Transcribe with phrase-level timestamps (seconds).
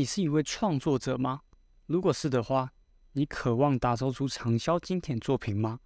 [0.00, 1.42] 你是一位创作者吗？
[1.84, 2.72] 如果是的话，
[3.12, 5.80] 你渴望打造出畅销经典作品吗？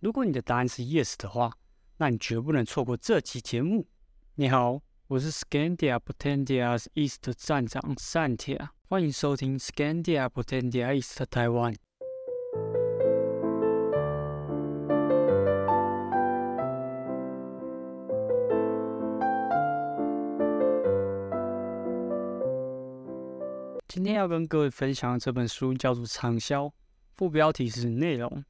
[0.00, 1.52] 如果你的答案是 yes 的话，
[1.98, 3.86] 那你绝不能错过这期节目。
[4.36, 11.76] 你好，我是 Scandia Potentias East 站长 Santia，欢迎收听 Scandia Potentia East Taiwan。
[24.16, 26.64] 要跟各位分享的这本书叫做《畅销》，
[27.16, 28.42] 副标题是“内容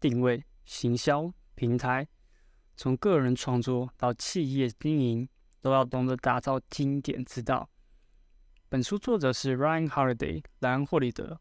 [0.00, 2.08] 定位、行销、平台”。
[2.74, 5.28] 从个人创作到企业经营，
[5.60, 7.68] 都要懂得打造经典之道。
[8.70, 11.38] 本书作者是 Ryan Holiday（ 莱恩·霍利德），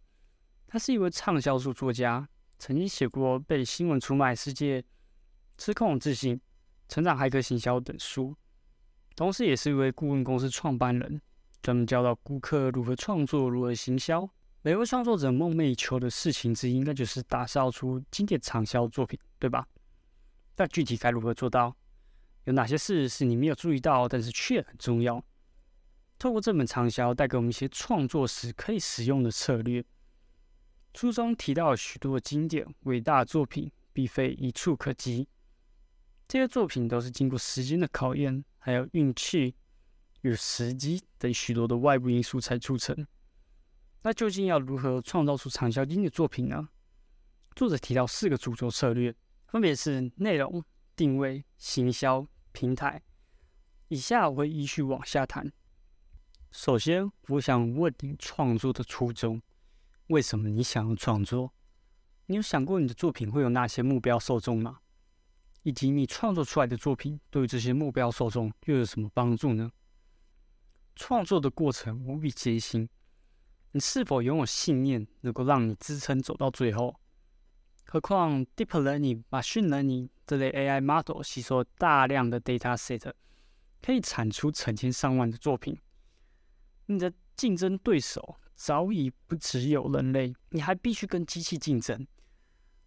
[0.68, 2.28] 他是一位畅销书作家，
[2.58, 4.82] 曾经写过《被新闻出卖世界》
[5.58, 6.36] 《失控自信》
[6.90, 8.36] 《成长骇客行销》等书，
[9.16, 11.22] 同时也是一位顾问公司创办人。
[11.62, 14.30] 专门教到顾客如何创作、如何行销。
[14.62, 19.66] 每位创作者梦寐以求的事情之一，应该就是打造出经典畅销作品，对吧？
[20.58, 21.76] 那具体该如何做到？
[22.46, 25.24] 有哪些事是你没有注意到，但是却很重要？
[26.18, 29.84] 透过这本畅销，带给我们一些创作时可以使用的策略。
[30.94, 35.28] 书中提到许多经典伟大作品，并非一触可及。
[36.28, 39.56] 这些作品都是经过时间的考验，还有运气。
[40.22, 43.08] 与时机等许多的外部因素才促成。
[44.02, 46.70] 那究竟要如何创造出畅销经的作品呢？
[47.56, 49.14] 作者提到四个主轴策略，
[49.48, 50.64] 分别是内容、
[50.96, 53.02] 定位、行销、平台。
[53.90, 55.52] 以下我会依序往下谈。
[56.52, 59.42] 首先，我想问你创作的初衷：
[60.08, 61.54] 为什么你想要创作？
[62.28, 64.80] 你有想过你的作品会有哪些目标受众吗？
[65.64, 69.70] 以及你创作出来的作品对于这些目标受众又有什么帮助呢？
[71.00, 72.88] 创作的过程无比艰辛，
[73.72, 76.94] 你是否拥有信念能够让你支撑走到最后？
[77.86, 83.14] 何况 Deep Learning、Machine Learning 这类 AI model 吸收大量的 data set，
[83.82, 85.80] 可以产出成千上万的作品。
[86.88, 92.06] 你的竞争对手早已不只有人类，你还必须跟机器竞争。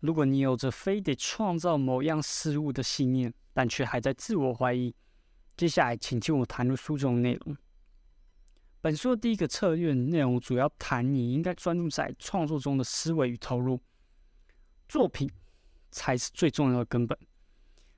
[0.01, 4.95] 如果你有着非得创造某样事物的信念，但却还在自我怀疑，
[5.57, 7.57] 接下来请听我谈论书中内容。
[8.83, 13.81] 本书的第一个策略内容主要谈你应该专注在创作中的思维与投入，
[14.89, 15.31] 作品
[15.93, 17.17] 才是最重要的根本。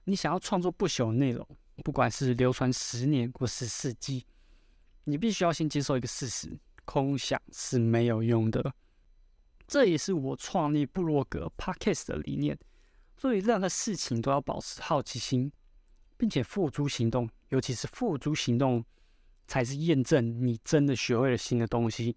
[0.05, 1.49] 你想要创作不朽的内容，
[1.83, 4.27] 不管是流传十年或是世纪，
[5.05, 8.75] 你必须要先接受一个事实：空想是没有用的。
[9.67, 12.59] 这也是我创立部落格 Podcast 的理念。
[13.17, 15.51] 所以任何事情都要保持好奇心，
[16.19, 18.85] 并且付诸行动，尤其是付诸行动。
[19.47, 22.17] 才是验证你真的学会了新的东西。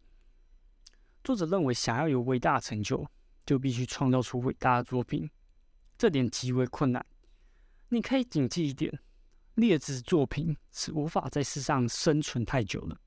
[1.24, 3.06] 作者认为，想要有伟大成就，
[3.46, 5.30] 就必须创造出伟大的作品，
[5.98, 7.06] 这点极为困难。
[7.90, 8.98] 你可以谨记一点：
[9.56, 12.98] 劣质作品是无法在世上生存太久了。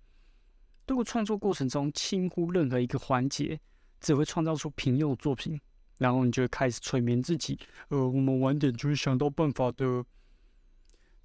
[0.87, 3.59] 如果创作过程中轻忽任何一个环节，
[4.01, 5.59] 只会创造出平庸的作品，
[5.99, 7.59] 然后你就会开始催眠自己
[7.89, 10.05] ：“呃，我们晚点就会想到办法的。”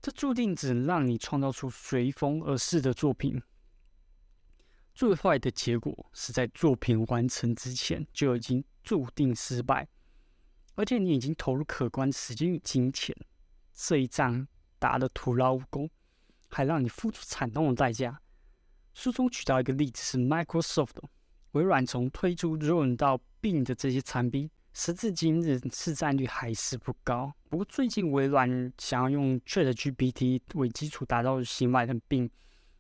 [0.05, 3.41] 这注定只能让你创造出随风而逝的作品。
[4.93, 9.87] 最坏的结果是在作品完成之前就已经注定失败，
[10.75, 13.17] 而且你已经投入可观时间与金钱，
[13.73, 15.89] 这一仗打得徒劳无功，
[16.49, 18.21] 还让你付出惨痛的代价。
[18.93, 21.01] 书中举到一个例子是 Microsoft，
[21.53, 24.51] 微软从推出 Run 到 Bing 的这些产品。
[24.77, 27.33] 时至今日，市占率还是不高。
[27.47, 32.29] 不过最近微软想要用 ChatGPT 为基础打造新外的并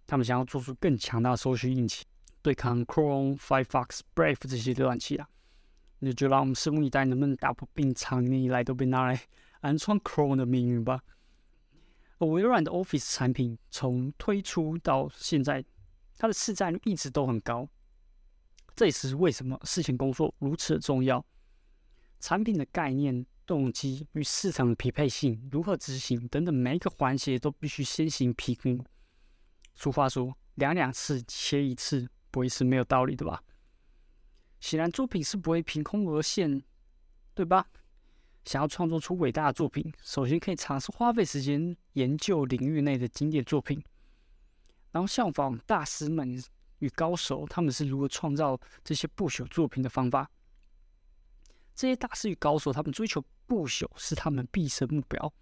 [0.05, 2.05] 他们想要做出更强大的搜索引擎，
[2.41, 5.25] 对抗 Chrome、Firefox、Brave 这些浏览器啊。
[5.99, 9.21] 那就让我们拭目以待，能不能打破并长年以来都被拿来
[9.61, 10.99] 安创 Chrome 的命运吧。
[12.17, 15.63] 而微软的 Office 产品从推出到现在，
[16.17, 17.65] 它的市占率一直都很高。
[18.75, 21.25] 这也是为什么事前工作如此的重要。
[22.25, 28.83] 产品的概念、动机与市场的匹配性、如何执行等等，每一个环节都必须先行评估。
[29.75, 33.43] 俗话说：“量两次切一次，不会是没有道理的吧？”
[34.59, 36.63] 显然，作品是不会凭空而现，
[37.35, 37.67] 对吧？
[38.43, 43.79] 想要创作出伟大的作品，首先可以尝试花费时间研究领域内的经典作品，
[44.91, 46.43] 然后效仿大师们
[46.79, 50.27] 与高手他们是如何创造这些不朽作品的方法。
[51.75, 55.33] 这些大师与高手，他们追求不朽是他们毕生目标，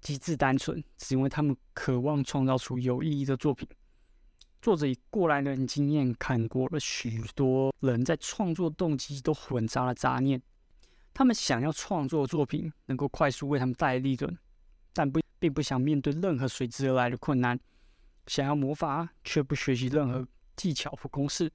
[0.00, 3.68] 机智单纯，只因为他们渴望创造出有意义的作品。
[4.62, 10.40] 作者以过来人经验看过了许多人在创作动机都混杂了杂念，
[11.12, 14.36] 他们想要创作作品能够快速为他们带来利润，
[14.94, 17.60] 但不并不想面对任何随之而来的困难，
[18.26, 20.26] 想要魔法却不学习任何
[20.56, 21.52] 技巧或公式。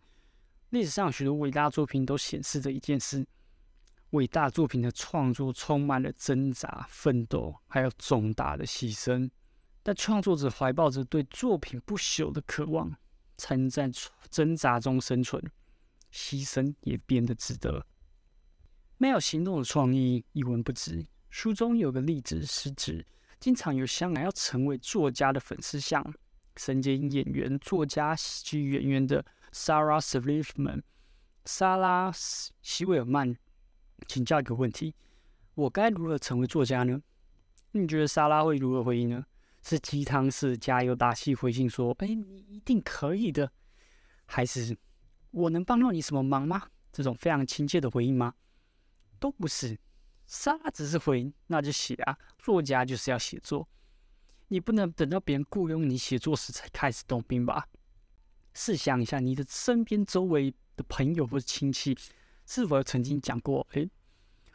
[0.70, 3.26] 历史上许多伟大作品都显示着一件事：
[4.14, 9.30] 伟大作品的创作充满了挣扎、奋斗，还有重大的牺牲。
[9.82, 12.96] 但创作者怀抱着对作品不朽的渴望，
[13.38, 13.90] 才能在
[14.30, 15.44] 挣扎中生存，
[16.12, 17.86] 牺牲也变得值得。
[18.98, 21.06] 没有行动的创意一文不值。
[21.32, 23.04] 书中有个例子是指，
[23.40, 26.14] 经常有香港要成为作家的粉丝向
[26.56, 30.84] 身兼演员、作家、喜剧演员的 Sarah Silverman（
[31.46, 32.12] 莎拉·
[32.62, 33.36] 希维尔曼）
[34.08, 34.94] 请教一个问题：
[35.56, 37.02] 我该如何成为作家呢？
[37.72, 39.26] 你觉得莎拉会如何回应呢？
[39.62, 43.52] 是鸡汤式加油打气回信说：“哎，你一定可以的。”
[44.26, 44.78] 还是
[45.32, 46.70] 我能帮到你什么忙吗？
[46.92, 48.34] 这种非常亲切的回应吗？
[49.20, 49.80] 都不是，
[50.26, 52.18] 沙只是回应，那就写啊。
[52.38, 53.68] 作家就是要写作，
[54.50, 57.68] 你不能等到别人雇佣你写作时才开始动笔吧？
[58.54, 61.98] 试想一下，你的身边周围的朋友或者亲戚，
[62.46, 63.88] 是否曾经讲过：“哎，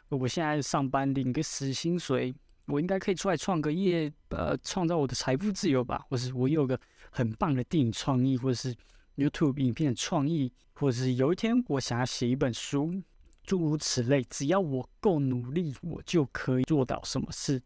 [0.09, 2.33] 我现在上班领个死薪水。”
[2.71, 6.05] 我应该可以出来创个业，呃，创造我的财富自由吧？
[6.07, 8.75] 或是我有个很棒的电影创意，或者是
[9.15, 13.01] YouTube 影片的创意，或者是有一天我想要写一本书，
[13.41, 14.23] 诸如此类。
[14.29, 17.59] 只要我够努力，我就可以做到什么事。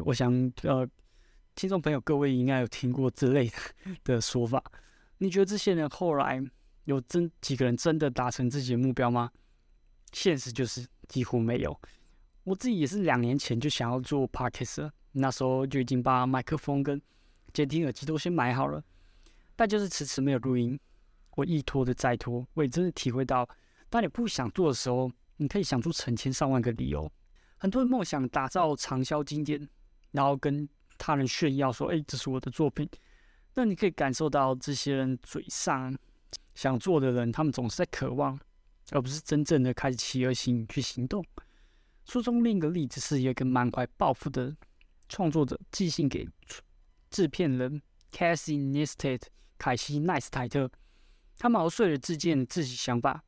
[0.00, 0.84] 我想，呃，
[1.54, 3.54] 听众朋友各位应该有听过这类的
[4.02, 4.60] 的说法。
[5.18, 6.42] 你觉得这些人后来
[6.86, 9.30] 有真几个人真的达成自己的目标吗？
[10.12, 11.78] 现实就是几乎没有。
[12.44, 17.00] 我自己也是两年前就想要做 podcast，那时候就已经把麦克风跟
[17.52, 18.82] 监听耳机都先买好了，
[19.54, 20.78] 但就是迟迟没有录音。
[21.34, 23.48] 我一拖着再拖，我也真的体会到，
[23.88, 27.10] 当你不想做的时候，你可以想出成千上万个理由。
[27.56, 29.68] 很多人梦想打造畅销经典，
[30.10, 30.68] 然后跟
[30.98, 32.88] 他人炫耀说：“哎，这是我的作品。”
[33.54, 35.96] 那你可以感受到这些人嘴上
[36.54, 38.38] 想做的人，他们总是在渴望，
[38.90, 41.24] 而不是真正的开始起而行去行动。
[42.04, 44.54] 书中另一个例子是，一个满怀抱负的
[45.08, 46.28] 创作者寄信给
[47.10, 47.80] 制片人
[48.10, 49.22] Cassie Neistat
[49.56, 50.70] 凯西奈斯泰特，
[51.38, 53.22] 他毛遂了自荐自己想法，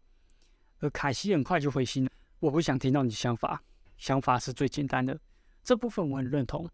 [0.80, 2.10] 而凯西很快就回信了
[2.40, 3.62] ：“我不想听到你想法，
[3.96, 5.18] 想法是最简单的。”
[5.62, 6.68] 这部分我很认同。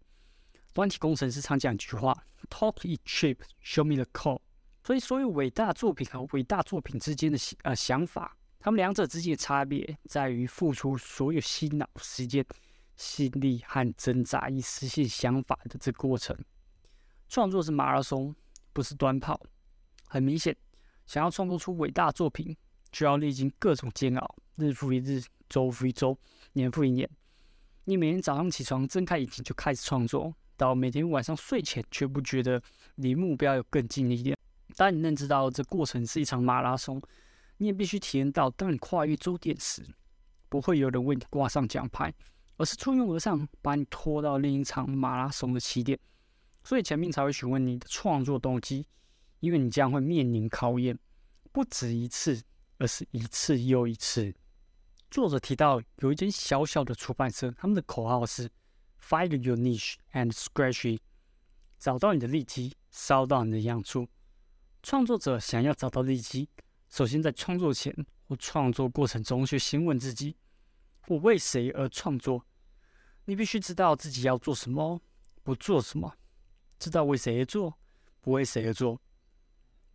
[0.74, 2.16] 软体工程师常讲一句话
[2.48, 4.40] ：“Talk it cheap, show me the code。”
[4.82, 8.36] 所以，所有伟大作品和伟大作品之间的呃想法。
[8.62, 12.44] 他们两者之间的差别在于付出所有心脑时间、
[12.94, 16.36] 心力和挣扎以实现想法的这过程。
[17.26, 18.34] 创作是马拉松，
[18.74, 19.40] 不是短跑。
[20.06, 20.54] 很明显，
[21.06, 22.54] 想要创作出伟大作品，
[22.92, 26.18] 就要历经各种煎熬，日复一日，周复一周，
[26.52, 27.08] 年复一年。
[27.84, 32.62] 你每天早上起床睁开眼睛就开始创作，到每天晚上睡前却不觉得
[32.96, 34.36] 离目标有更近一点。
[34.76, 37.00] 当你认知到这过程是一场马拉松。
[37.60, 39.86] 你也必须体验到，当你跨越终点时，
[40.48, 42.10] 不会有人为你挂上奖牌，
[42.56, 45.98] 而是簇拥而上，把你拖到另一场马拉松的起点。
[46.64, 48.86] 所以前面才会询问你的创作动机，
[49.40, 50.98] 因为你将会面临考验，
[51.52, 52.42] 不止一次，
[52.78, 54.34] 而是一次又一次。
[55.10, 58.48] 作者提到，有一间小小的出版社，他们的口号是
[59.02, 61.02] “Find your niche and scratch it”，
[61.78, 64.08] 找到你的利基，烧到你的痒处。
[64.82, 66.48] 创作者想要找到利基。
[66.90, 67.94] 首先，在创作前
[68.26, 70.36] 或创作过程中，去先问自己：
[71.06, 72.44] 我为谁而创作？
[73.26, 75.00] 你必须知道自己要做什么，
[75.44, 76.10] 不做什么；
[76.80, 77.78] 知道为谁而做，
[78.20, 79.00] 不为谁而做。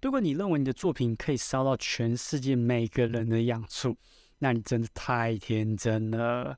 [0.01, 3.97] 如果你认为你的作品可以烧到全世界每个人的痒处，
[4.37, 6.57] 那你真的太天真了。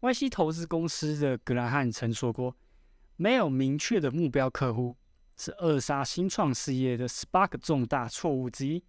[0.00, 2.56] Y C 投资公司的格兰汉曾说过
[3.16, 4.96] ：“没有明确的目标客户，
[5.36, 8.82] 是扼杀新创事业的十八个重大错误之一。”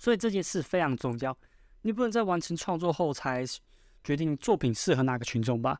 [0.00, 1.36] 所以这件事非常重要，
[1.82, 3.44] 你不能在完成创作后才
[4.02, 5.78] 决定作品适合哪个群众吧？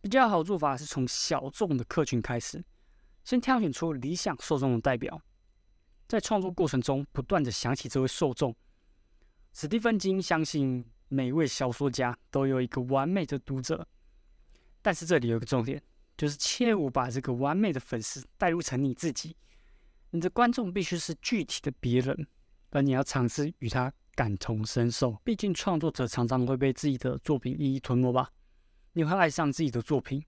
[0.00, 2.64] 比较好做法是从小众的客群开始，
[3.22, 5.20] 先挑选出理想受众的代表，
[6.08, 8.56] 在创作过程中不断的想起这位受众。
[9.52, 13.86] 史蒂芬金相信每位小说家都有一个完美的读者，
[14.80, 15.82] 但是这里有个重点，
[16.16, 19.36] 就是切勿把这个完美的粉丝带入成你自己，
[20.12, 22.26] 你的观众必须是具体的别人。
[22.74, 28.28] 而你要尝试与他感同身受，毕竟创作者常常会被自己的作品一一吞没吧。
[28.94, 30.24] 你会爱上自己的作品，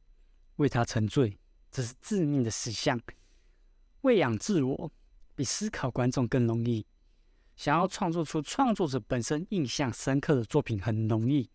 [0.56, 1.36] 为他沉醉，
[1.72, 3.00] 这是致命的死相。
[4.02, 4.92] 喂养自我，
[5.34, 6.86] 比思考观众更容易。
[7.56, 11.50] 想要创作出创作者本身印象深刻的作品很容易，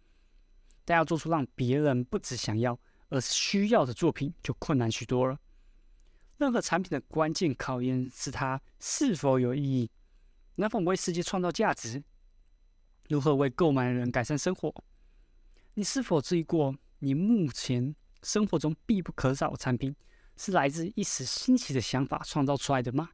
[0.83, 5.37] 但要做出让别人不只想要，而是需要的作品就困难许多了。
[6.37, 9.89] 任何产品的关键考验是它是否有意义，
[10.55, 12.03] 能否为世界创造价值，
[13.09, 14.73] 如何为购买的人改善生活。
[15.75, 19.95] 你是否质疑过，你目前生活中必不可少的产品
[20.35, 23.09] 是来自一时新奇的想法创造出来的吗？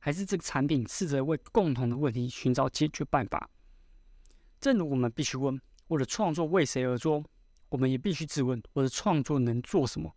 [0.00, 3.50] 还是这个产品试着为共同的问题寻找解决办法？
[4.60, 7.24] 正如我们必须问：我的创作为谁而做？
[7.68, 10.14] 我们也必须质问：我的创作能做什么？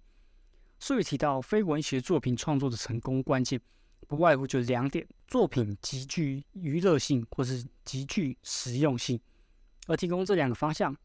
[0.79, 3.61] 所以提到非文学作品创作的成功关键，
[4.07, 9.19] 不外乎就两点：作品极具娱乐性，或是极具实用性。
[9.87, 10.95] 而提供这两个方向，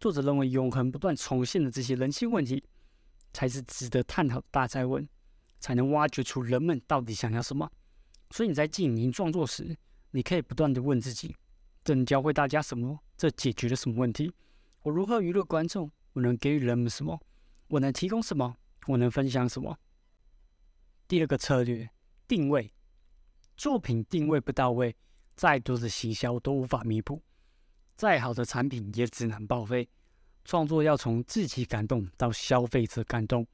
[0.00, 2.62] 作者认为永恒不断重现的这些人性问题，
[3.32, 5.08] 才是值得探讨的大灾问，
[5.60, 7.70] 才能挖掘出人们到底想要什么。
[8.30, 9.76] 所以你在进行创作时，
[10.10, 11.34] 你可以不断的问自己：
[11.82, 12.98] 这能教会大家什么？
[13.16, 14.32] 这解决了什么问题？
[14.82, 15.90] 我如何娱乐观众？
[16.12, 17.20] 我能给予人们什么？
[17.68, 18.56] 我能提供什么？
[18.86, 19.78] 我能分享什么？
[21.06, 21.88] 第二个策略，
[22.28, 22.72] 定位。
[23.56, 24.94] 作品定位不到位，
[25.34, 27.20] 再多的行销都无法弥补，
[27.96, 29.88] 再好的产品也只能报废。
[30.44, 33.46] 创作要从自己感动到消费者感动。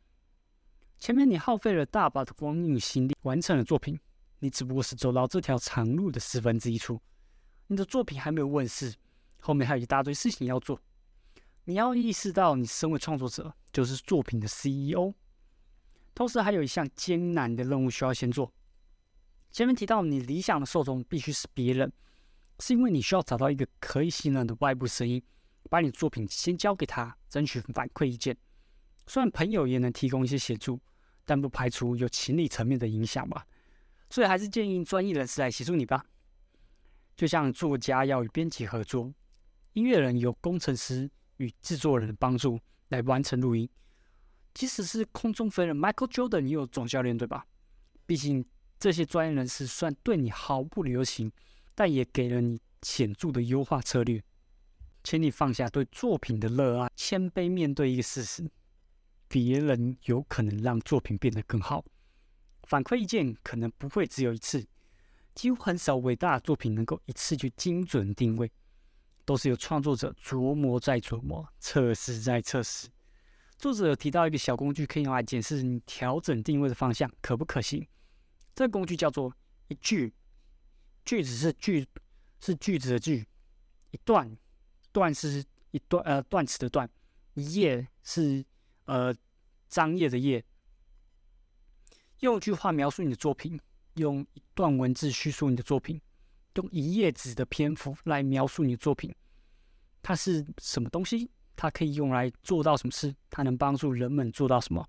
[0.98, 3.98] 前面你耗费了大把的光阴与心力完成了作品，
[4.38, 7.00] 你只不过是走到这条长路的十分之一处。
[7.66, 8.94] 你的作品还没有问世，
[9.40, 10.78] 后面还有一大堆事情要做。
[11.64, 15.14] 你要意识到，你身为创作者就是作品的 CEO。
[16.14, 18.52] 同时，还有一项艰难的任务需要先做。
[19.54, 21.92] 前面提到，你理想的受众必须是别人，
[22.58, 25.22] 是因为你需要找到一个可以信任的外部声音，
[25.70, 28.36] 把你的作品先交给他，争取反馈意见。
[29.06, 30.80] 虽然朋友也能提供一些协助，
[31.24, 33.46] 但不排除有情理层面的影响吧。
[34.10, 36.04] 所以，还是建议专业人士来协助你吧。
[37.14, 39.14] 就像作家要与编辑合作，
[39.74, 42.58] 音乐人有工程师与制作人的帮助
[42.88, 43.70] 来完成录音。
[44.52, 47.46] 即使是空中飞人 Michael Jordan 也有总教练，对吧？
[48.04, 48.44] 毕竟
[48.78, 51.32] 这些专业人士虽然对你毫不留情，
[51.74, 54.22] 但也给了你显著的优化策略。
[55.02, 58.50] 请你放下对作品的热爱，谦卑面对一个事实：
[59.28, 61.84] 别人有可能让作品变得更好。
[62.62, 64.66] 反馈意见可能不会只有一次，
[65.34, 68.50] 几乎很少伟大的作品能够一次就精准定位，
[69.26, 72.88] 都是由创作者琢磨再琢磨，测试再测试。
[73.58, 77.86] 作者有提到一个小工具，可以用来检视你调整定位的方向可不可行。
[78.54, 79.34] 这个工具叫做
[79.68, 80.12] 一句，
[81.04, 81.86] 句子是句
[82.40, 83.26] 是句子的句，
[83.90, 84.36] 一段
[84.92, 86.88] 段是一段呃段词的段，
[87.34, 88.44] 一页是
[88.84, 89.14] 呃
[89.68, 90.44] 张页的页。
[92.20, 93.60] 用一句话描述你的作品，
[93.94, 96.00] 用一段文字叙述你的作品，
[96.54, 99.12] 用一页纸的篇幅来描述你的作品，
[100.00, 101.28] 它是什么东西？
[101.56, 103.14] 它可以用来做到什么事？
[103.30, 104.88] 它能帮助人们做到什么？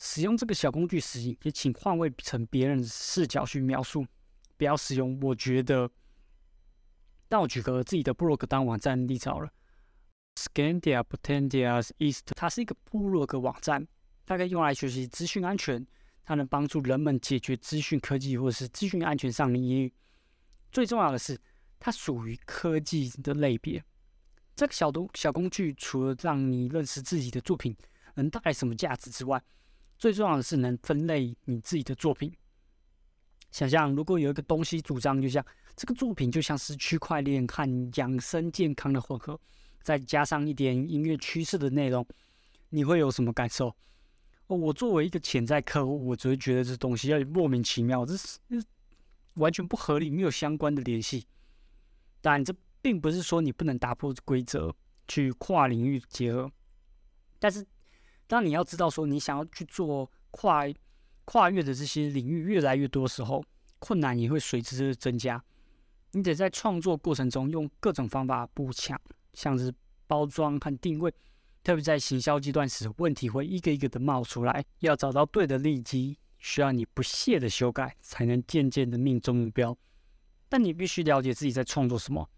[0.00, 4.04] 使用这个小工具时，也请换位成别人视角去描述，
[4.56, 5.20] 不要使用。
[5.20, 5.88] 我觉得，
[7.28, 9.50] 但我举个自己的部落格当网站例子好了。
[10.36, 13.86] Scandia Potentias East，它是一个部落格网站，
[14.24, 15.86] 大概用来学习资讯安全。
[16.24, 19.92] 它能帮助人们解决资讯科技或者是资讯安全上的疑虑。
[20.70, 21.38] 最重要的是，
[21.78, 23.82] 它属于科技的类别。
[24.54, 27.76] 这个小东小工具，除了让你认识自己的作品
[28.14, 29.42] 能带来什么价值之外，
[30.00, 32.34] 最重要的是能分类你自己的作品。
[33.52, 35.44] 想象如果有一个东西主张，就像
[35.76, 39.38] 这个作品就像是区块链和养生健康的混合，
[39.82, 42.04] 再加上一点音乐趋势的内容，
[42.70, 43.76] 你会有什么感受？
[44.48, 48.38] 我作为一个潜在客户，我只会觉得这东西要莫名其妙，这是
[49.34, 51.26] 完全不合理，没有相关的联系。
[52.20, 52.52] 但这。
[52.82, 54.74] 并不是说你不能打破规则
[55.06, 56.50] 去跨领域结合，
[57.38, 57.62] 但是
[58.30, 60.64] 当你要知道说你想要去做跨
[61.24, 63.42] 跨越的这些领域越来越多的时候，
[63.80, 65.42] 困难也会随之增加。
[66.12, 68.96] 你得在创作过程中用各种方法补强，
[69.32, 69.74] 像是
[70.06, 71.12] 包装和定位，
[71.64, 79.76] 特别在行销阶段时，问题会一个一个的冒出来，要找到对的利基，需要你不懈的修改，才能渐渐的命中目标。
[80.48, 82.30] 但你必须了解自己在创作什么。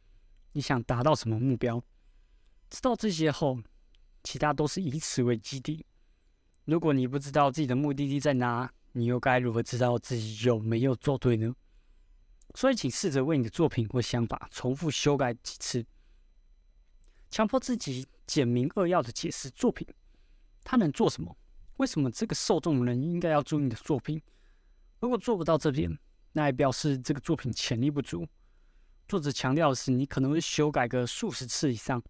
[0.53, 1.83] 你想达到什么目标？
[2.71, 3.59] 知道这些后，
[4.23, 5.85] 其他都是以此为基地。
[6.65, 11.55] 如果你不知道自己的目的地在哪，你又该如何知道自己有没有做对呢？
[12.55, 15.85] 所以，请试着为你的作品或想法重复修改几次，
[17.31, 19.87] 强迫自己简明扼要的解释作品，
[20.63, 21.35] 它能做什么？
[21.79, 24.21] 为什么这个受众人应该要注意你的作品？
[25.01, 25.99] 如果做不到这边，
[26.33, 28.27] 那也表示这个作品潜力不足。
[29.09, 32.03] 作者强调的是，你可能会修改个数十次以上，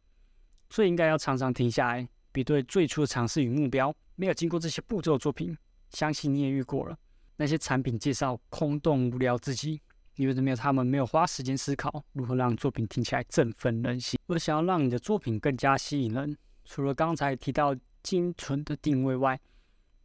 [0.72, 3.94] 所以应该要常常停下来，比对最初的尝试与目标。
[4.16, 5.54] 没有经过这些步骤的作品，
[5.90, 6.98] 相信你也遇过了。
[7.36, 9.78] 那些产品介绍空洞无聊至极，
[10.16, 14.18] 因为没有他们没有花时间思考如何让作品听起来振奋人心。
[14.28, 19.38] 而想要让你的作品更加吸引人，除了刚才提到精纯的定位外，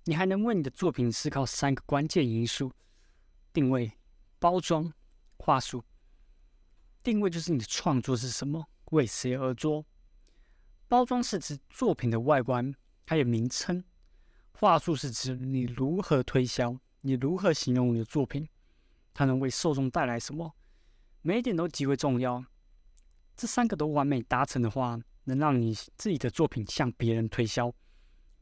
[0.03, 2.69] 你还能为你的作品思考三个关键因素：
[3.53, 3.89] 定位、
[4.37, 4.91] 包装、
[5.37, 5.81] 话术。
[7.01, 9.85] 定位就是你的创作是什么，为谁而做；
[10.89, 12.73] 包装是指作品的外观，
[13.05, 13.83] 还有名称；
[14.53, 18.47] 话术是指你如何推销，你如何形容你的作品，
[19.13, 20.55] 它能为受众带来什么。
[21.21, 22.41] 每一点都极为重要。
[23.35, 27.69] 这三个都完美达成的话，能让你自己的作品向别人推销。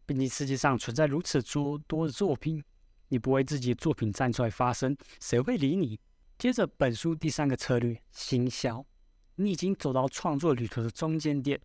[0.06, 2.64] 毕竟世界上存在如此多多的作品，
[3.08, 6.00] 你不为自己的作品站出来发声，谁会理你？
[6.38, 8.86] 接着，本书第三个策略——行销。
[9.38, 11.60] 你已经走到创作旅途的中间点。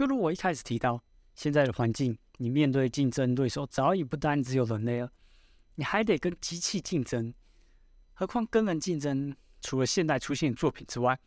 [0.00, 0.98] 就如我一开始提到，
[1.34, 5.12] 现在的环境，你面对竞争对手早已不单只有人类了，
[5.74, 7.34] 你还得跟机器竞争。
[8.14, 11.20] 何况跟人竞争，除了现代出现的作品之外，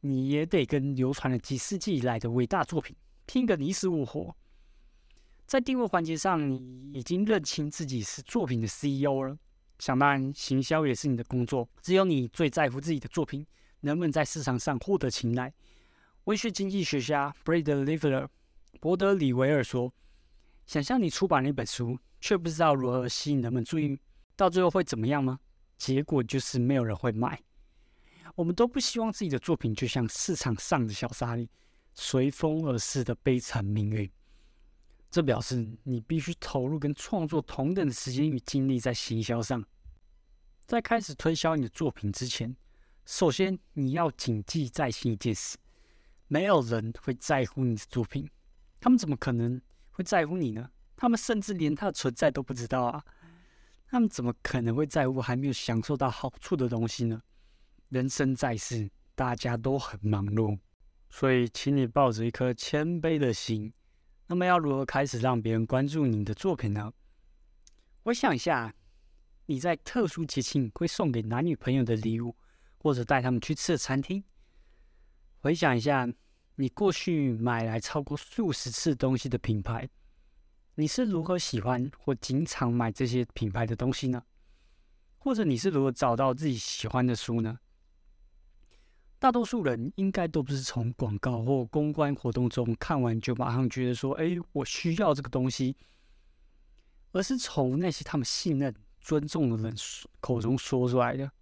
[0.00, 4.36] 你也得跟流传了几世纪以来的伟大作品拼个你死我活。
[5.46, 9.34] 在定位环节上，你已经认清自己是作品的 CEO 了。
[9.78, 11.66] 想当然，行销也是你的工作。
[11.80, 13.46] 只有你最在乎自己的作品
[13.80, 15.50] 能不能在市场上获得青睐。
[16.24, 18.28] 文学经济学家 Brad l i v e r
[18.78, 19.92] 伯德里维尔说
[20.66, 23.98] ：“想象你出版了一本书，却不知道如何吸引人们注意，
[24.36, 25.40] 到最后会怎么样吗？
[25.78, 27.40] 结果就是没有人会买。
[28.34, 31.48] 我们都不希望自己的作品就像市场上的小沙粒，
[31.94, 34.08] 随风而逝的悲惨命运。”
[35.10, 39.64] 这表示你必须投入跟创作同等的时间与精力在行销上。
[40.66, 42.54] 在开始推销你的作品之前，
[43.04, 45.58] 首先你要谨记在心一件事：
[46.32, 48.30] 没有人会在乎你的作品，
[48.78, 50.70] 他们怎么可能会在乎你呢？
[50.96, 53.04] 他们甚至连它的存在都不知道啊！
[53.88, 57.20] 他们怎么可能会在乎还没有享受到好处的东西呢？
[57.88, 60.56] 人生在世，大家都很忙碌，
[61.08, 63.72] 所以请你抱着一颗谦卑的心。
[64.28, 66.92] 那么要如何开始让别人关注你的作品呢？
[68.04, 68.72] 我想一下，
[69.46, 72.36] 你在特殊节庆会送给男女朋友的礼物，
[72.78, 74.22] 或者带他们去吃的餐厅。
[75.42, 76.06] 回想一下，
[76.60, 79.88] 你过去买来超过数十次东西的品牌，
[80.74, 84.22] 你是如何喜欢或经常买这些品牌的东西呢？
[85.16, 87.58] 或者你是如何找到自己喜欢的书呢？
[89.18, 95.74] 大多数人应该都不是从广告或公关活动中看完就马上觉得说：“哎，我需要这个东西。”
[97.12, 99.74] 而是从那些他们信任、尊重的人
[100.20, 101.32] 口中说出来的。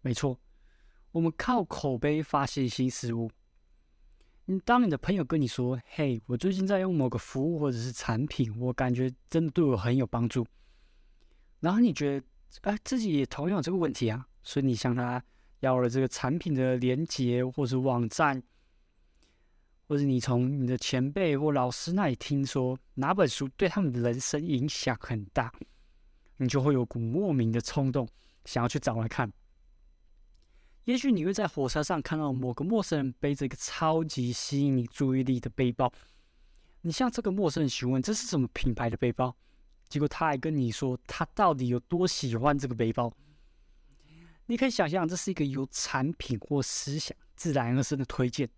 [0.00, 0.36] 没错，
[1.12, 3.30] 我们靠口碑发现新事物。
[4.50, 10.46] 你当你的朋友跟你说：“嘿，我最近在用某个服务或者是产品，我感觉真的对我很有帮助。”
[11.60, 12.26] 然后你觉得，
[12.62, 15.22] 哎，自己也同样有这个问题啊，所以你向他。
[15.60, 18.40] 要了这个产品的连接，或者网站，
[19.88, 25.52] 或者你从你的前辈或老师那里听说哪本书对他们的人生影响很大，
[26.36, 28.08] 你就会有股莫名的冲动
[28.44, 29.30] 想要去找来看。
[30.88, 35.92] 也许你会在火车上看到某个陌生人背着一个超级吸引你注意力的背包，
[36.80, 39.36] 你向这个陌生人询问这是什么品牌的背包，
[39.90, 43.12] 结果他还跟你说他到底有多喜欢这个背包。
[44.46, 48.48] 你可以想象，这是一个由产品或思想自然而生的推荐。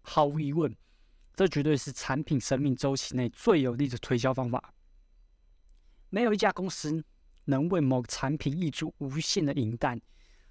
[0.00, 0.74] 毫无疑问，
[1.36, 4.72] 这绝对是产品生命周期内最有力的推销方法。
[6.08, 7.04] 没有一家公司
[7.44, 10.00] 能为某个产品挹注无限的银弹，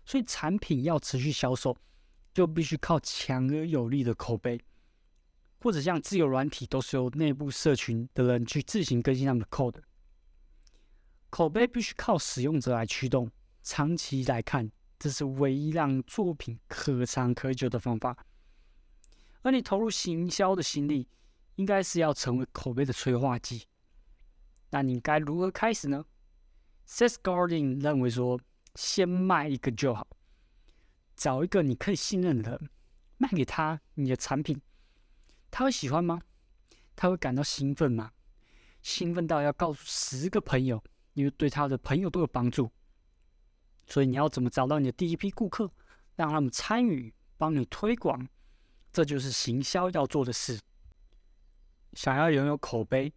[0.06, 1.78] 所以产品要持续销售，
[2.34, 4.60] 就必须靠强而有力的口碑，
[5.60, 9.82] 或者像自由软体，都是由内部社群的人去自行更新他们的 code。
[11.30, 14.72] 口碑必须靠使用者来驱动，长期来看。
[15.00, 18.26] 这是唯一让作品可长可久的方法。
[19.42, 21.10] 而你投入行销的心力，
[21.56, 23.66] 应该是要成为口碑的催化剂。
[24.70, 26.06] 那你该如何开始呢
[26.88, 28.40] ？Seth Godin 认为说，
[28.76, 30.08] 先卖一个就好，
[31.16, 32.70] 找一个你可以信任的人，
[33.18, 34.60] 卖给他你的产品，
[35.52, 36.22] 他会喜欢吗？
[36.96, 38.12] 他会感到兴奋吗？
[38.82, 40.84] 兴奋到要告诉十个朋友，
[41.14, 42.72] 因为对他的朋友都有帮助。
[43.86, 45.72] 所以你要怎么找到你的第一批顾客，
[46.16, 48.28] 让他们参与，帮你推广，
[48.92, 50.60] 这就是行销要做的事。
[51.94, 53.14] 想要拥有口碑，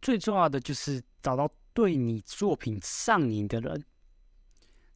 [0.00, 3.84] 最重要的就是找到对你作品上瘾的人。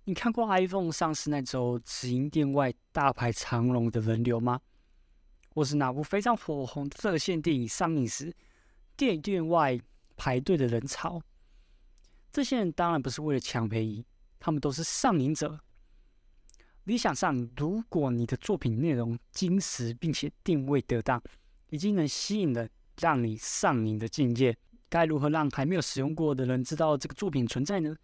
[0.09, 4.59] 你看过 iPhone 上市那周直营店外大排长龙的人流吗？
[5.51, 8.35] 或是哪部非常火红的热线电影上映时，
[8.97, 9.79] 电影院外
[10.17, 11.21] 排队的人潮？
[12.33, 14.03] 这些人当然不是为了抢便宜，
[14.41, 15.61] 他们都是上瘾者。
[16.85, 21.23] 理想上，如果你的作品内容精实并且定位得当，
[21.69, 22.67] 已经能吸引了
[22.99, 24.57] 让你上瘾的境界，
[24.89, 27.95] 该如何让还没有使用过的人知道这个作品存在呢？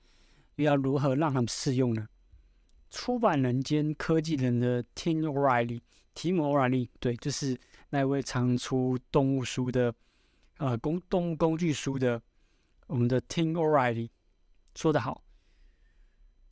[0.57, 2.09] 又要如何让他们适用呢？
[2.91, 5.81] 出版人兼科技人的 Tim O'Reilly，
[6.15, 7.59] 提姆·奥 l y 对，就是
[7.91, 9.93] 那位常出动物书的，
[10.59, 12.23] 呃，工动物工具书的，
[12.87, 14.11] 我们的 Tim O'Reilly
[14.77, 15.25] 说得好，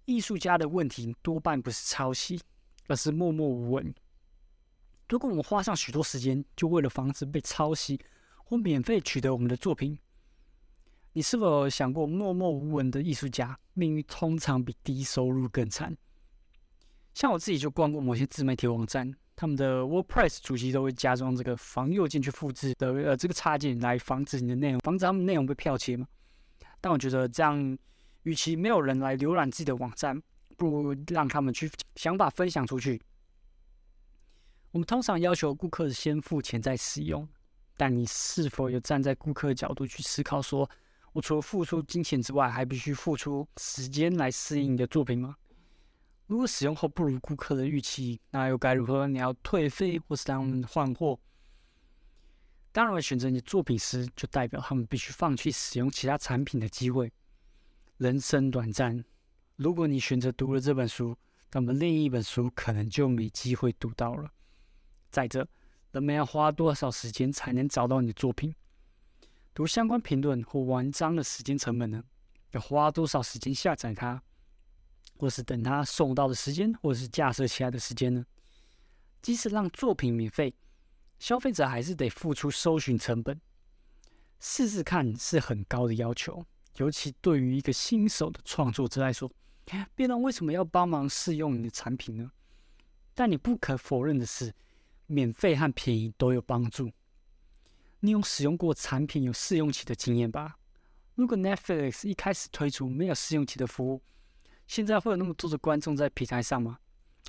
[0.04, 2.40] 艺术家的问题多半不是抄袭，
[2.88, 3.94] 而是默默无闻。
[5.08, 8.00] 如果我们花上许多时间，就为了防止被抄袭
[8.44, 9.96] 或免费取得我们的作品。
[11.14, 15.94] 你是否想过，默默无闻的艺术家命运通常比低收入更惨？
[17.12, 26.08] 像我自己就逛过某些自媒体网站，他们的 WordPress 主机都会加装这个防右键去复制的呃这个插件，来防止你的内容，防止他们内容被剽窃嘛。
[26.80, 27.78] 但我觉得这样，
[28.22, 30.18] 与其没有人来浏览自己的网站，
[30.56, 32.98] 不如让他们去想法分享出去。
[34.70, 37.28] 我们通常要求顾客先付钱再使用，
[37.76, 40.68] 但你是否有站在顾客的角度去思考说？
[41.12, 45.36] 我除了付出金钱之外，还必须付出时间来适应你的作品吗？
[46.26, 49.06] 如果使用后不如顾客的预期，那又该如何？
[49.06, 51.18] 你要退费或是让他们换货？
[52.72, 57.12] 当然，选择你的作品时，就代表他们必须放弃使用其他产品的机会。
[57.98, 59.04] 人生短暂，
[59.56, 61.14] 如果你选择读了这本书，
[61.52, 64.32] 那么另一本书可能就没机会读到了。
[65.10, 65.46] 再者，
[65.90, 68.54] 人们要花多少时间才能找到你的作品？
[69.54, 72.02] 读相关评论或文章的时间成本呢？
[72.52, 74.22] 要花多少时间下载它，
[75.18, 78.24] 或是等它送到的时间，或者是架设起来的时间呢？
[79.20, 80.54] 即使让作品免费，
[81.18, 83.38] 消费者还是得付出搜寻成本。
[84.40, 86.44] 试试看是很高的要求，
[86.78, 89.30] 尤其对于一个新手的创作者来说，
[89.94, 92.32] 别人为什么要帮忙试用你的产品呢？
[93.14, 94.54] 但你不可否认的是，
[95.06, 96.90] 免费和便宜都有帮助。
[98.04, 100.56] 你有使用过产品有试用期的经验吧？
[101.14, 104.02] 如果 Netflix 一开始推出没有试用期的服务，
[104.66, 106.80] 现在会有那么多的观众在平台上吗？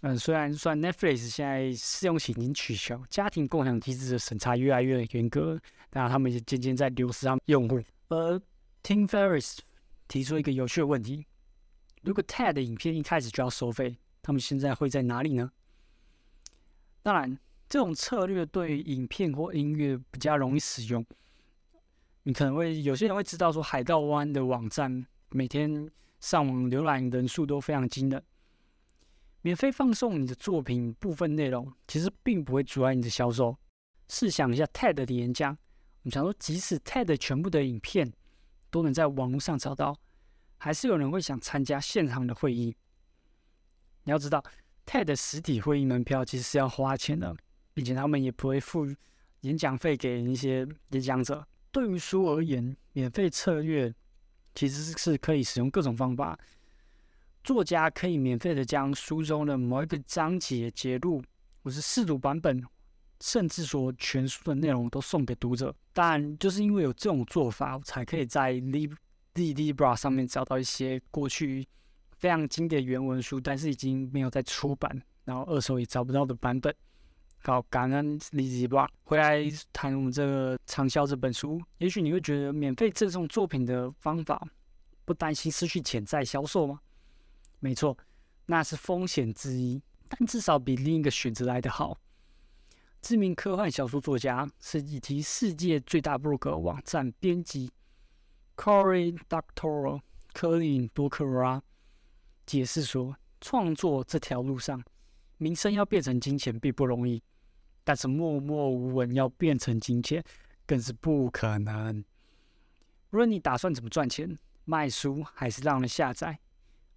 [0.01, 7.79] 嗯，虽然算 Netflix 现在试用期已经取消，家庭共享机制的审查越来越严格，那他们也渐渐在流失他们用户。
[8.07, 8.41] 而
[8.81, 9.59] Tim Ferriss
[10.07, 11.23] 提出一个有趣的问题：
[12.01, 15.51] 如果 TED 影片一开始就要收费，他们现在会在哪里呢？
[17.03, 17.37] 当然。
[17.69, 21.05] 这种策略对于影片或音乐比较容易使用。
[22.23, 28.23] 你可能会有些人会知道说，海盗湾的网站每天上网浏览人数都非常惊人。
[29.41, 33.57] 免费放送你的作品部分内容，其实并不会阻碍你的销售。
[34.07, 35.57] 试想一下 TED 的演讲，我
[36.03, 38.13] 们想说，即使 TED 全部的影片
[38.69, 39.97] 都能在网络上找到，
[40.57, 42.73] 还是有人会想参加现场的会议。
[44.03, 44.41] 你要知道
[44.85, 47.35] ，TED 实体会议门票其实是要花钱的。
[47.73, 48.87] 并且他们也不会付
[49.41, 51.45] 演讲费给一些演讲者。
[51.71, 53.93] 对于书而言，免费策略
[54.53, 56.37] 其实是可以使用各种方法。
[57.43, 61.21] 作家可以免费的将书中的某一个章节截录，
[61.63, 62.63] 或是试读版本，
[63.19, 65.75] 甚至说全书的内容都送给读者。
[65.91, 68.95] 但就是因为有这种做法，才可以在 Lib
[69.33, 71.67] Libra 上面找到一些过去
[72.17, 76.73] 非常经典原文书，但是已经没有在出版，然后二手也找不到的版本。
[77.45, 78.89] 好，感恩李子吧。
[79.03, 84.47] 回来谈我们这个畅销这本书，也许你会觉得免费赠送作品的方法，
[85.03, 86.79] 不担心失去潜在销售吗？
[87.59, 87.97] 没错，
[88.45, 91.97] 那是风险之一，但至少比另一个选择来得好。
[93.01, 97.69] 知名科幻小说作家，是以及世界最大博客网站编辑
[98.55, 99.99] Corey Doctorow
[100.31, 101.61] 科林多克拉
[102.45, 104.81] 解释说，创作这条路上，
[105.37, 107.21] 名声要变成金钱并不容易。
[107.83, 110.23] 但是默默无闻要变成金钱，
[110.65, 112.03] 更是不可能。
[113.11, 116.39] 无论你打算怎么赚钱，卖书还是让人下载，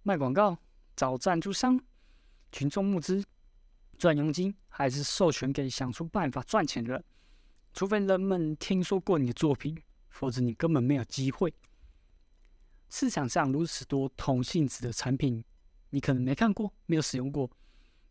[0.03, 0.57] 卖广告、
[0.95, 1.79] 找赞助商、
[2.51, 3.23] 群众募资、
[3.97, 7.03] 赚佣金，还是授权给想出办法赚钱的人，
[7.73, 9.77] 除非人们听说过你的作品，
[10.09, 11.53] 否则你根本没有机会。
[12.89, 15.43] 市场上如此多同性质的产品，
[15.89, 17.51] 你可能没看过，没有使用过。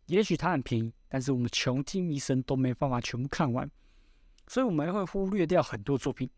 [0.07, 3.69] 也许它很便宜，但是我们穷尽一生都没办法全部看完，
[4.47, 6.29] 所以我们会忽略掉很多作品。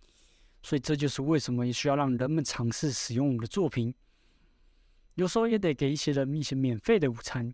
[0.61, 3.95] 所以这就是为什么也需要让人们尝试使用我们的作品。
[5.15, 7.53] 有时候也得给一些人一些免费的午餐。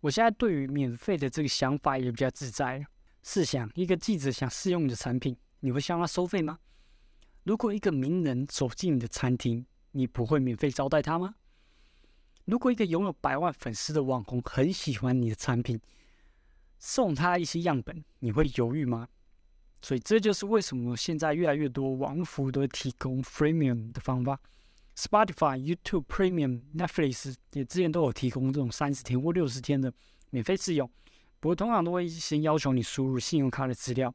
[0.00, 2.86] 我现在对于免费的这个想法也比较自在。
[3.22, 6.58] 试想，一个记者想试用你的产品，你会向他收费吗？
[7.44, 11.34] 如果一个名人走进你的餐厅，你不会免费招待他吗？
[12.48, 15.78] 如果一个拥有百万粉丝的网红很喜欢你的产品，
[16.78, 19.06] 送他一些样本，你会犹豫吗？
[19.82, 24.40] 所以这就是为什么现在越来越多网服都会提供 freemium 的方法。
[24.96, 29.92] Spotify、YouTube Premium、Netflix 也之前都有提供这种三十天或六十天的
[30.30, 30.90] 免费试用，
[31.40, 34.12] 不过通常都会先要求你输入信用卡的资料。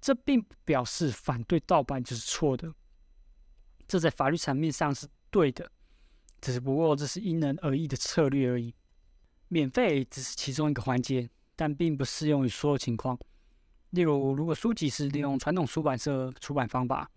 [0.00, 2.72] 这并不表示反对盗版就是错的，
[3.86, 5.70] 这在法律层面上是对的，
[6.40, 8.74] 只不过这是因人而异的策略而已。
[9.48, 13.18] 免费只是其中一个环节，但并不适用于所有情况。
[13.90, 17.10] 例如，如果书籍是利用传统出版社出版方法。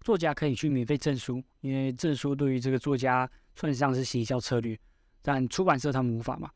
[0.00, 4.78] 作家可以去免费证书，因为证书对于这个作家算得上是行销策略，
[5.22, 6.50] 但出版社他们无法嘛，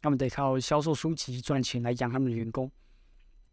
[0.00, 2.72] 他们得靠销售书籍赚钱来养他们的员工。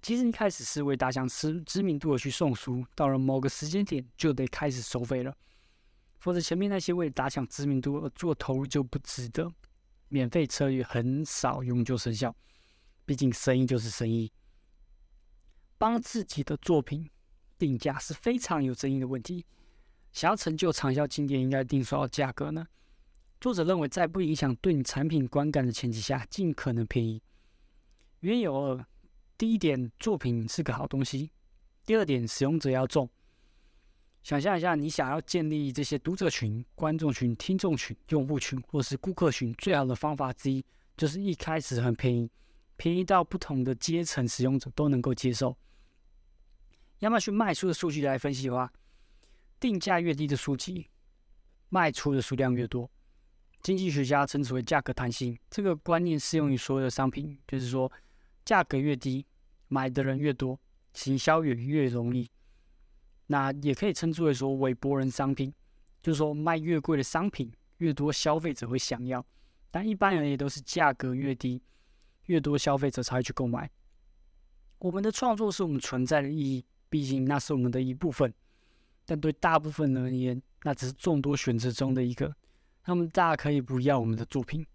[0.01, 5.35] 其实一开始是为打响知知名度而去送书，到了某个时间点就得开始收费了，
[6.21, 9.51] 否则前面那些为了打响知名度而做投入就不值得。
[10.07, 12.35] 免费策略很少永久生效，
[13.05, 14.31] 毕竟生意就是生意，
[15.77, 17.09] 帮自己的作品。
[17.57, 19.45] 定价是非常有争议的问题。
[20.11, 22.67] 想要成就畅销经典，应该定多少价格呢？
[23.39, 27.21] 作者认为，在不影响对你产品观感的前提下，尽可能便宜。
[28.19, 28.85] 原有二：
[29.37, 31.29] 第一点，作品是个好东西；
[31.85, 33.09] 第二点，使用者要重。
[34.23, 40.63] 想象一下，你想要建立这些读者群、观众群、听众群、用户群，或是顾客群，最好的方法之一，
[40.95, 42.29] 就是一开始很便宜，
[42.77, 45.57] 便宜到不同的阶层使用者都能够接受。
[46.99, 48.71] 亚马逊卖出的数据来分析的话，
[49.59, 50.87] 定价越低的书籍，
[51.69, 52.89] 卖出的数量越多。
[53.63, 57.91] 经济学家称之为价格弹性，这个观念适用于所有的商品，就是说，
[58.45, 59.25] 价格越低，
[59.67, 60.59] 买的人越多，
[60.93, 62.29] 行销也越容易。
[63.31, 65.53] 那也可以称之为说韦伯人商品，
[66.03, 69.25] 就是说卖越贵的商品，越多消费者会想要。
[69.71, 71.61] 但一般人也都是价格越低，
[72.25, 73.71] 越多消费者才会去购买。
[74.79, 76.65] 我们的创作是我们存在的意义。
[76.89, 78.33] 毕竟那是我们的一部分，
[79.05, 82.35] 但对大部分人而言，那只是众多选择中的一个。
[82.83, 84.65] 他们大可以不要我们的作品。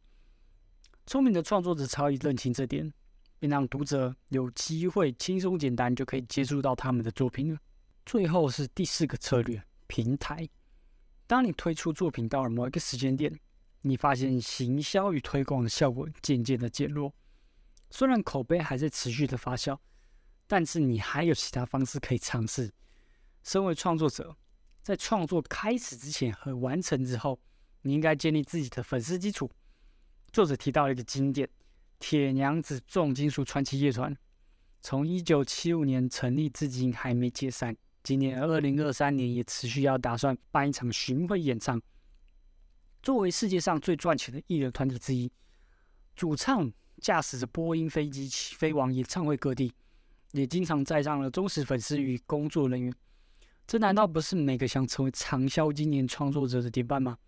[1.04, 2.90] 聪明的创作者超以认清这点，
[3.38, 7.60] 并让读者有机会轻松简单就可以接触到他们的作品了。
[8.06, 10.48] 最后是第四个策略：平台。
[11.26, 13.36] 当你推出作品到了某一个时间点，
[13.82, 17.12] 你发现行销与推广的效果渐渐的减弱，
[17.90, 19.76] 虽然口碑还在持续的发酵。
[20.46, 22.72] 但是你还有其他方式可以尝试。
[23.42, 24.36] 身为创作者，
[24.80, 27.40] 在创作开始之前和完成之后，
[27.82, 29.50] 你应该建立自己的粉丝基础。
[30.30, 31.48] 作者提到了一个经典：
[31.98, 34.16] 铁娘子重金属传奇乐团，
[34.80, 37.76] 从一九七五年成立至今还没解散。
[38.06, 41.82] 今年二零二三年也持续要打算办一场巡回演唱。
[43.02, 45.28] 作为世界上最赚钱的艺人团体之一，
[46.14, 49.72] 主唱驾驶着波音飞机起飞往演唱会各地。
[50.30, 52.94] 也经常载上了忠实粉丝与工作人员，
[53.66, 57.18] 这难道不是每个想成为畅销经典创作者的典范吗？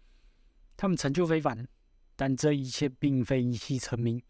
[0.77, 1.67] 他们成就非凡，
[2.15, 4.23] 但这一切并非一气成名，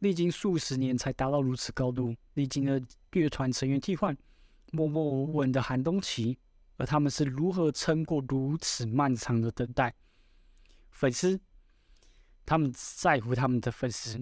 [0.00, 2.80] 历经数十年才达到如此高度，历经了
[3.12, 4.16] 乐团成员替换、
[4.74, 6.36] 默默无闻的寒冬期，
[6.78, 9.94] 而他们是如何撑过如此漫长的等待？
[10.90, 11.40] 粉丝，
[12.44, 14.18] 他们在乎他们的粉丝，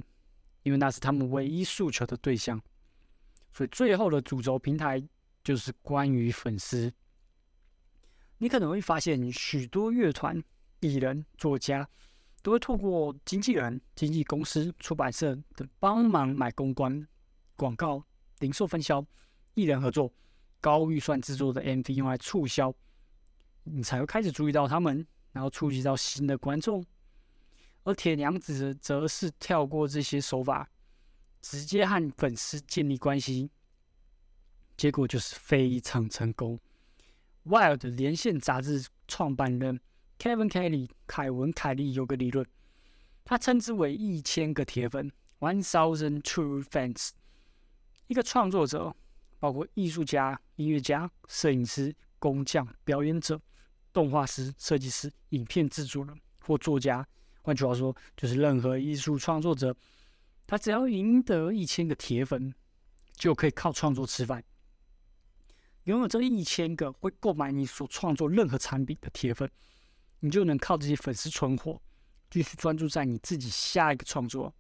[0.63, 2.61] 因为那是他们唯一诉求的对象。
[3.51, 5.03] 所以最后的主轴平台
[5.43, 6.93] 就是关于粉丝。
[8.37, 10.43] 你可能会发现，许多乐团、
[10.81, 11.89] 艺人、作家
[12.43, 17.09] 都会透过经纪人、经纪公司、出版社等帮忙买公关、
[17.57, 18.05] 广告、
[18.41, 19.03] 零售分销、
[19.55, 20.13] 艺人合作、
[20.63, 22.75] 高预算制作的 MV 用来促销，
[23.65, 26.83] 你才会开始注意到他们，然后触及到新的观众。
[27.85, 30.67] 而铁娘子则是跳过这些手法。
[31.45, 33.51] 直接和粉丝建立关系，
[34.77, 36.57] 结果就是非常成功。
[37.45, 39.81] Wild 连线杂志创办人
[40.21, 42.47] Kevin Kelly 凯文凯利有个理论，
[43.25, 47.11] 他称之为一千个铁粉 （One Thousand True Fans）。
[48.07, 48.95] 一个创作者
[49.43, 53.43] 包括艺术家、音乐家、摄影师、工匠、表演者、
[53.93, 57.05] 动画师、设计师、影片制作人或作家。
[57.43, 59.77] 换句话说，就是任何艺术创作者。
[60.47, 62.55] 他只要赢得一千个铁粉，
[63.17, 64.45] 就可以靠创作吃饭。
[65.87, 69.51] 拥有这一千个会购买你所创作任何产品的铁粉，
[70.21, 71.83] 你就能靠这些粉丝存活，
[72.31, 74.55] 继续专注在你自己下一个创作。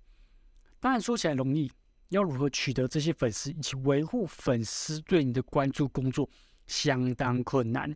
[0.80, 1.70] 当然说起来容易，
[2.12, 6.28] 要如何取得这些粉丝以及维护粉丝对你的关注，工作
[6.66, 7.94] 相当困难。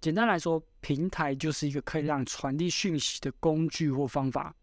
[0.00, 4.54] 简单来说，平台就是一个可以让传递讯息的工具或方法。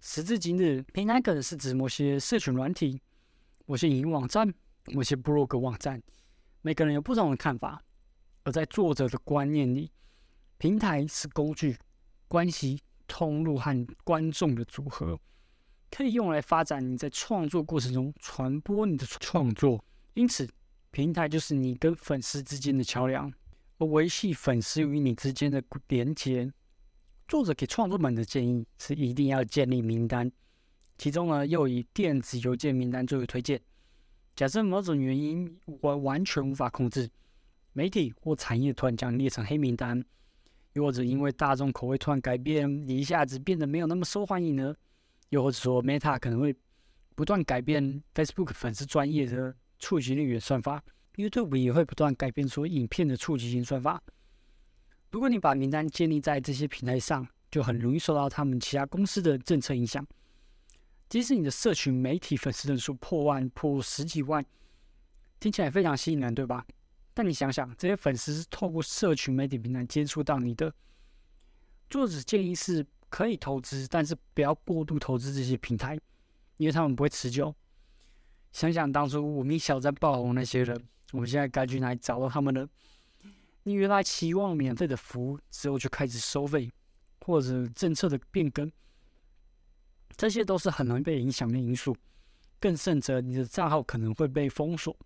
[0.00, 2.98] 时至今日，平台可能是指某些社群软体、
[3.66, 4.52] 某些影音网站、
[4.86, 6.02] 某些 blog 网站，
[6.62, 7.82] 每个人有不同的看法。
[8.44, 9.92] 而在作者的观念里，
[10.56, 11.76] 平台是工具、
[12.26, 15.20] 关系、通路和观众的组合，
[15.90, 19.84] 可以用来发展你在创作过程中传播你的创作。
[20.14, 20.48] 因此，
[20.90, 23.32] 平台就是你跟粉丝之间的桥梁，
[23.78, 26.52] 而维系粉丝与你之间的连接。
[27.28, 30.30] 作者给创作们的建议是：一定要建立名单，
[30.98, 33.60] 其中呢又以电子邮件名单作为推荐。
[34.34, 37.08] 假设某种原因我完全无法控制，
[37.72, 40.04] 媒体或产业突然将列成黑名单，
[40.72, 44.74] 又或者因为大众口味突然改变，你一下子变得没有那么受欢迎呢？
[45.30, 46.54] 又或者说 Meta 可能会
[47.16, 50.82] 不断改变 Facebook 粉丝专业的触及率与算法
[51.16, 54.00] ，YouTube 也会不断改变出影片的触及性算法。
[55.10, 60.06] 如果你把名单建立在这些平台上，就很容易受到他们其他公司的政策影响。
[61.08, 64.44] 即使你的社群媒体粉丝人数破万、破十几万，
[65.40, 66.64] 听起来非常吸引人，对吧？
[67.12, 70.72] 但你想想，这些粉丝是透过社群媒体平台接触到你的。
[71.88, 75.98] 作者建议是可以投资，但是不要过度投资这些平台，
[76.56, 77.54] 因为他们不会持久。
[78.52, 82.66] 想想当初无名小站爆红那些人，我们现在该去哪里找到他们呢？
[83.64, 86.72] 你原来期望免费的服务之后就开始收费，
[87.20, 88.72] 或者政策的变更，
[90.16, 91.94] 这些都是很容易被影响的因素。
[92.58, 94.96] 更甚者，你的账号可能会被封锁。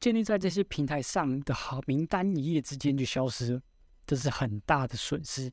[0.00, 3.62] 建立在这些平台上的好名单一夜之间就消失，
[4.06, 5.52] 这是很大的损失。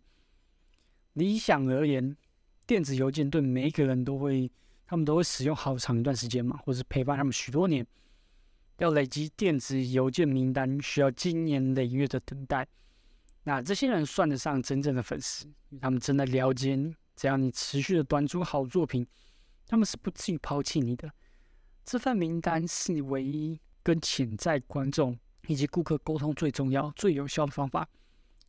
[1.20, 2.16] 理想而言，
[2.66, 4.50] 电子邮件对每一个人都会，
[4.88, 7.86] 他们都会使用好长一段时间嘛，或是陪伴他们许多年。
[8.78, 12.66] 要累积电子邮件名单，需要经年累月的等待。
[13.44, 15.46] 那这些人算得上真正的粉丝，
[15.82, 16.96] 他们真的了解你。
[17.16, 19.06] 只要你持续的端出好作品，
[19.68, 21.12] 他们是不至于抛弃你的。
[21.84, 27.86] 这份名单是你唯一跟潜在观众以及顾客沟通最重要、最有效的方法。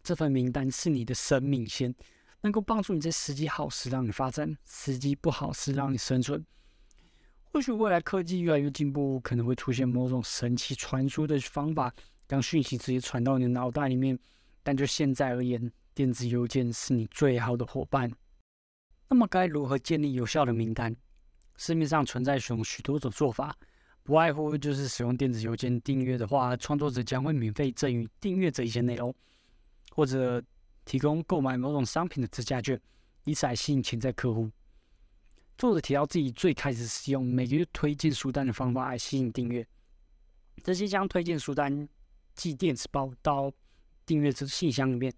[0.05, 1.93] 这份名单是你的生命线，
[2.43, 6.45] 能够帮助你在时机好时让你发展，时机不好时让你生存。
[7.53, 11.93] 或许未来科技越来越进步，可能会出现某种神奇传输的方法，
[12.29, 14.19] 让讯息直接传到你的脑袋里面。
[14.63, 18.11] 但就现在而言，电子邮件是你最好的伙伴。
[19.09, 20.95] 那么，该如何建立有效的名单？
[21.57, 23.57] 市面上存在许许多种做法，
[24.05, 29.13] 不外乎就是使用电子邮件订阅的话，创作者将会免费赠予订阅者一些内容，
[29.91, 30.41] 或者
[30.91, 32.79] 提供购买某种商品的折价券，
[33.23, 34.51] 以此来吸引潜在客户。
[35.57, 39.65] 作者提到自己最开始是用每个月推荐书单的方法来吸引订阅，
[40.65, 41.89] 这些将推荐书单
[42.35, 43.53] 寄电子包到
[44.05, 45.15] 订阅者信箱里面。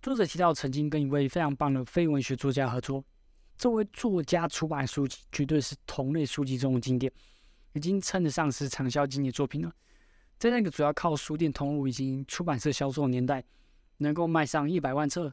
[0.00, 3.04] 作者提到曾经跟一位非常棒的非文学作家合作，
[3.58, 7.12] 这位作家出版书籍绝对是同类书籍中的经典，
[7.74, 9.70] 已经称得上是畅销经典作品了。
[10.38, 13.44] 在那个主要靠书店通路以及出版社销售的年代，
[14.00, 15.32] 能够卖上一百万册。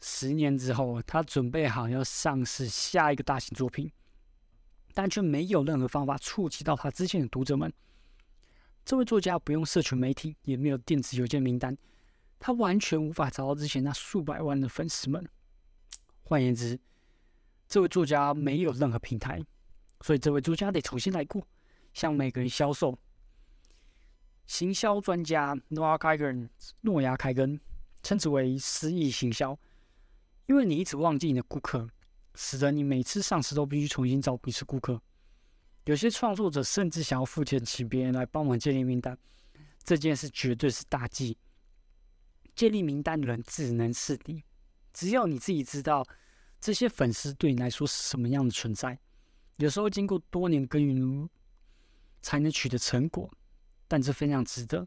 [0.00, 3.90] 十年之后，他准备好要上市下一个大型作品，
[4.92, 7.72] 但却没有任何方法触及到他之前的读者们。
[8.84, 11.76] 这位作家不用社群媒体，也没有电子邮件名单，
[12.38, 15.26] 他完全无法找到之前那数百万的粉丝们。
[16.22, 16.78] 换言之，
[17.66, 19.42] 这位作家没有任何平台，
[20.02, 21.46] 所以这位作家得重新来过，
[21.94, 22.98] 向每个人销售。
[24.44, 26.50] 行销专家诺亚开根，
[26.82, 27.58] 诺亚开根
[28.04, 29.58] 称之为失忆行销。
[30.46, 31.88] 因为你一直忘记你的顾客，
[32.36, 35.00] 使得你每次上市都必须重新找一次顾客。
[35.86, 39.18] 有些创作者甚至想要付钱请别人来帮忙建立名单，
[39.82, 41.36] 这件事绝对是大忌。
[42.54, 44.44] 建立名单的人只能是你，
[44.92, 46.06] 只有你自己知道
[46.60, 48.98] 这些粉丝对你来说是什么样的存在。
[49.56, 51.28] 有时候经过多年耕耘
[52.22, 53.30] 才能取得成果，
[53.88, 54.84] 但这非常值得。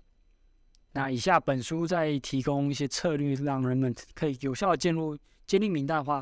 [0.93, 5.17] 那以下本书在提供一些策略，让人们可以有效的进入。
[5.45, 6.21] 建立名单的话，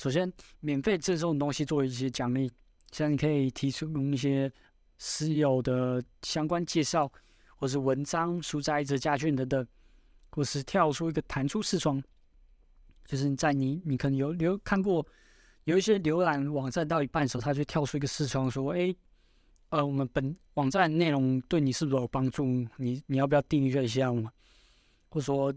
[0.00, 2.50] 首先免费赠送东西作为一些奖励，
[2.90, 4.50] 像你可以提出一些
[4.98, 7.08] 私有的相关介绍，
[7.56, 9.64] 或是文章、书摘、折价券等等，
[10.30, 12.02] 或是跳出一个弹出视窗，
[13.04, 15.06] 就是在你你可能有有看过
[15.62, 18.92] 有一些浏览网站到一半的时候，它就跳出一个视窗说：“哎，
[19.70, 22.44] 呃，我们本网站内容对你是不是有帮助？
[22.76, 24.32] 你你要不要订阅一下嘛？”
[25.10, 25.54] 或者说。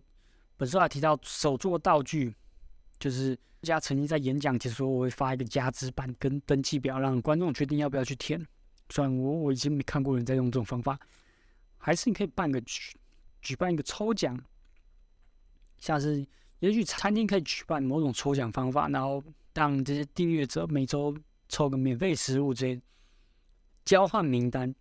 [0.60, 2.34] 本书还提到手作道具，
[2.98, 8.44] 就是大家曾经在演讲结束我会发一个加值版跟登记表，让观众决定要不要去填。
[8.90, 11.00] 虽然我我已经没看过人在用这种方法，
[11.78, 12.98] 还是你可以办个举
[13.40, 14.36] 举办一个抽奖，
[15.78, 16.26] 像是
[16.58, 21.16] 也许餐厅可以举办某种抽奖方法，然后让这些订阅者每周
[21.50, 22.82] 抽个免费食物这些
[23.88, 24.76] 交换名单。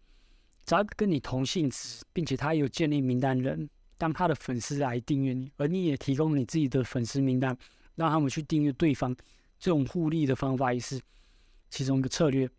[0.64, 7.56] 找一个跟你同性质，并且他有建立名单人，当他的粉丝来订阅你，而你也提供你自己的粉丝名单，
[7.94, 9.14] 让他们去订阅对方，
[9.60, 11.00] 这种互利的方法也是
[11.70, 12.50] 其中一个策略。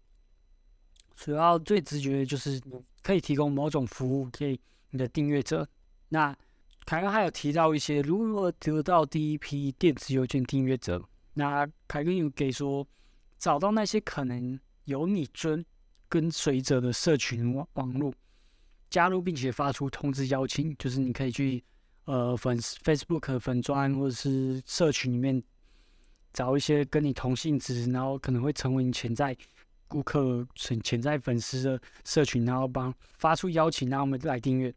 [1.18, 2.62] 主要最直觉的就是
[3.04, 4.58] 可以提供某种服务给
[4.92, 5.68] 你的订阅者。
[6.08, 6.34] 那
[6.86, 11.04] 凯哥还有提到一些如何得到第一批电子邮件订阅者。
[11.34, 12.88] 那凯哥有给说，
[13.38, 15.66] 找到那些可能有你尊。
[16.10, 18.14] 跟随者的社群网网络
[18.90, 21.64] 加入，并且发出通知邀请，就是你可以去
[22.06, 25.44] 呃粉 Facebook 粉专或者是社群里面
[26.34, 29.36] 找一些跟你同性质，然后可能会成为你潜在
[29.88, 34.74] 顾客、潜潜在粉丝的社群，然后帮发出邀请，让他们来订阅。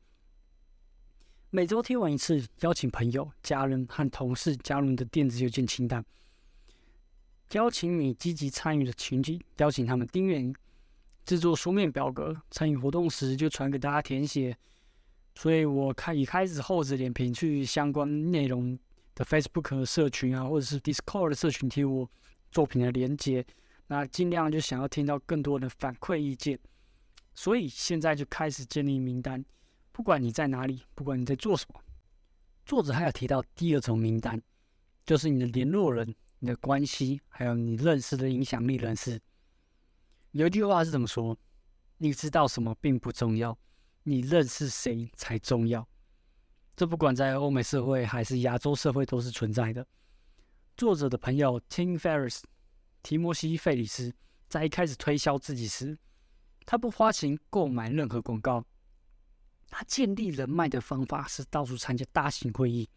[1.50, 6.04] 每周贴完一次，邀请朋友、家人和同事加入你的电子邮件清单，
[7.52, 10.52] 邀请你积极参与的群体，邀请他们订阅。
[11.30, 14.56] 制作书面表格，参与活动时就传给大家填写。
[15.36, 18.76] 所以我开已开始厚着脸皮去相关内容
[19.14, 22.10] 的 Facebook 社群啊，或者是 Discord 的社群贴我
[22.50, 23.46] 作品的连接。
[23.86, 26.58] 那尽量就想要听到更多的反馈意见。
[27.32, 29.44] 所以现在就开始建立名单，
[29.92, 31.80] 不管你在哪里，不管你在做什么。
[32.66, 34.42] 作者还有提到第二种名单，
[35.06, 39.20] 就是你的联络人、你的关系，还有你认识的影响力人士。
[40.32, 41.36] 有一句话是怎么说？
[41.98, 43.58] 你知道什么并不重要，
[44.04, 45.86] 你认识谁才重要。
[46.76, 49.86] 这不管在欧美社会还是亚洲社会都是存在的。
[50.76, 52.42] 作者的朋友 Tim Ferriss
[53.02, 54.14] 提摩西·费里斯
[54.48, 55.98] 在一开始推销自己时，
[56.64, 58.64] 他不花钱购买任何广告。
[59.68, 62.88] 他建立人脉的方法是到处参加大型会议，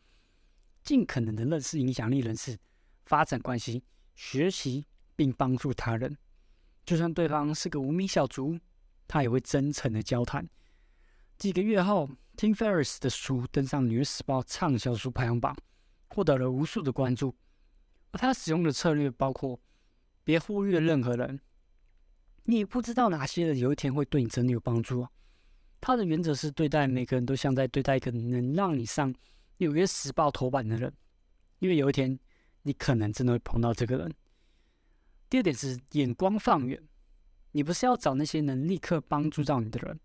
[0.84, 2.57] 尽可能的认识影响力人士，
[3.05, 3.84] 发展关系，
[4.15, 6.15] 学习并帮助他人。
[6.86, 8.59] 就算对方是个无名小卒，
[9.07, 10.47] 他也会真诚的交谈。
[11.38, 15.55] 几个月后，Tim Ferriss 的书登上《纽约时报》畅销书排行榜，
[16.09, 17.36] 获得了无数的关注。
[18.11, 19.59] 而他使用的策略包括：
[20.23, 21.39] 别忽略任何人，
[22.43, 25.07] 你不知道哪些人有一天会对你真的有帮助。
[25.81, 29.13] 他的原则是对待每个人都像在对待一个能让你上
[29.57, 30.93] 《纽约时报》头版的人，
[31.59, 32.17] 因为有一天
[32.61, 34.13] 你可能真的会碰到这个人。
[35.34, 36.79] 第二点是眼光放远，
[37.53, 39.99] 你不是要找那些能立刻帮助到你的人，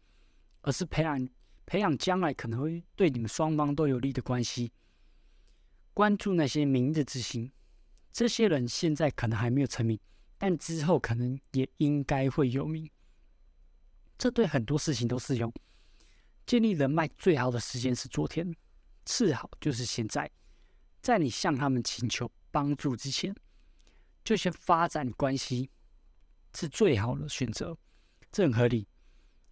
[0.62, 1.28] 而是培养
[1.66, 4.72] 培养将来可能会对你们双方都有利的关系。
[5.92, 7.52] 关注那些明日之星，
[8.10, 10.00] 这些人现在可能还没有成名，
[10.38, 12.90] 但之后可能也应该会有名。
[14.16, 15.52] 这对很多事情都适用。
[16.46, 18.50] 建立人脉最好的时间是昨天，
[19.04, 20.30] 次好就是现在，
[21.02, 23.36] 在你向他们请求帮助之前。
[24.28, 25.70] 就先发展关系
[26.54, 27.74] 是最好的选择，
[28.30, 28.86] 这很合理。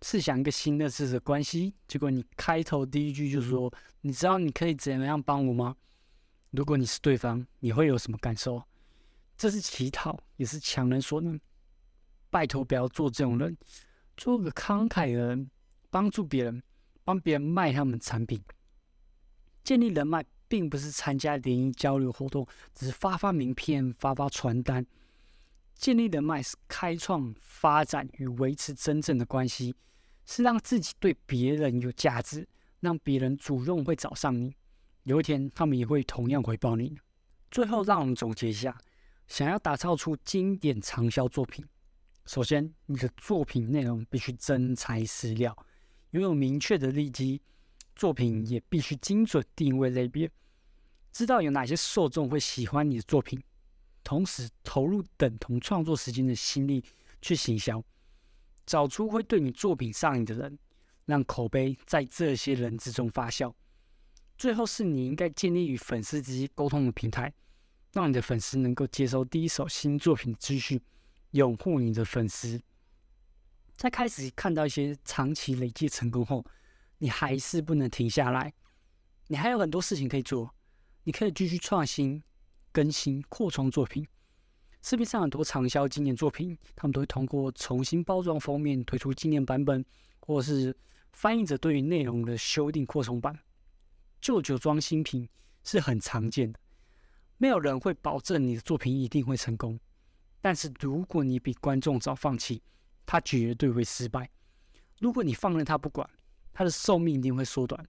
[0.02, 3.72] 试想一个新的事的关系，结果你开头第一句就说
[4.02, 5.74] ：“你知道你可以怎么样帮我吗？”
[6.52, 8.62] 如果你是对方，你会有什么感受？
[9.38, 11.40] 这是乞讨，也是强人所难。
[12.28, 13.56] 拜托不要做这种人，
[14.14, 15.50] 做个慷慨的人，
[15.88, 16.62] 帮助别人，
[17.02, 18.38] 帮别人卖他们产品，
[19.64, 20.22] 建立人脉。
[20.49, 24.86] 并不是参加联谊交流活动，只是发发名片、发发传单。
[25.74, 29.74] 建立人脉是开创、发展与维持真正的关系，
[30.24, 32.49] 是让自己对别人有价值，
[32.80, 34.55] 让别人主动会找上你。
[35.03, 36.97] 有一天，他们也会同样回报你。
[37.51, 38.76] 最后，让我们总结一下：
[39.28, 41.64] 想要打造出经典畅销作品，
[42.24, 45.57] 首先，你的作品内容必须真材实料，
[46.11, 47.40] 拥有明确的利基。
[47.97, 50.30] 作品也必须精准定位类别，
[51.11, 53.42] 知道有哪些受众会喜欢你的作品，
[54.05, 56.84] 同时投入等同创作时间的心力
[57.22, 57.82] 去行销，
[58.66, 60.59] 找出会对你作品上瘾的人，
[61.07, 63.51] 让口碑在这些人之中发酵。
[64.36, 67.32] 最后是你应该建立与粉丝之间沟通的平台，
[67.94, 70.78] 让你的粉丝能够接收第一手新作品的资讯，
[71.30, 72.61] 拥护你的粉丝。
[73.74, 76.44] 在开始看到一些长期累积成功后。
[76.99, 78.53] 你还是不能停下来，
[79.26, 80.55] 你还有很多事情可以做。
[81.05, 82.22] 你可以继续创新、
[82.72, 84.07] 更新、扩充作品。
[84.82, 89.84] 市面上很多畅销经典作品，他们都会通过重新包装封面，推出纪念版本，
[90.20, 90.76] 或是
[91.12, 93.38] 翻译者对于内容的修订扩充版。
[94.20, 95.28] 旧酒装新品
[95.62, 96.59] 是很常见的。
[97.36, 99.78] 没有人会保证你的作品一定会成功，
[100.40, 102.62] 但是如果你比观众早放弃，
[103.05, 104.30] 他绝对会失败。
[104.99, 106.09] 如果你放任他不管，
[106.59, 107.86] 它的寿命一定会缩短。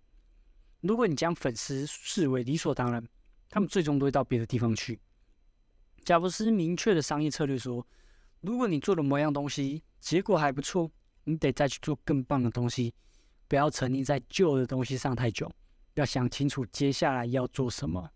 [0.82, 3.02] 如果你将粉丝视为理所当然，
[3.50, 5.00] 他们最终都会到别的地方去。
[6.04, 7.88] 贾布斯明确的商业策略说
[8.42, 10.92] ：“如果你做的某样东西结果还不错，
[11.24, 12.94] 你得再去做更棒的东西，
[13.48, 15.50] 不要沉溺在旧的东西上太久，
[15.94, 18.12] 要想清楚接下来要做什么。”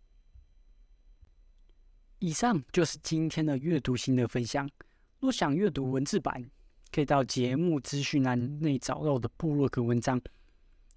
[2.19, 4.69] 以上就是今天的阅读心得分享。
[5.21, 6.51] 若想阅读文字版，
[6.91, 10.21] 可以到节目资讯栏内找到我的部落格文章。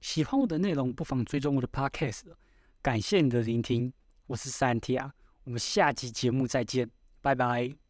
[0.05, 2.25] 喜欢我的内容，不妨追踪我的 Podcast。
[2.83, 3.91] 感谢你的聆听，
[4.27, 5.11] 我是 Santia，，
[5.45, 6.91] 我们下期节目再见，
[7.23, 7.84] 拜拜。